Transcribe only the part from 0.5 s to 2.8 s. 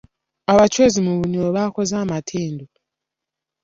Abachwezi mu bunyoro bakoze amatendo.